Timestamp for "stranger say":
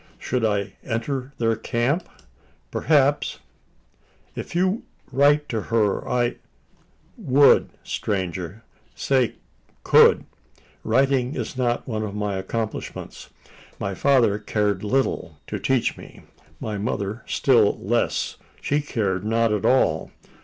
7.83-9.35